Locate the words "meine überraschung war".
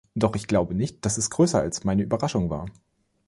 1.83-2.65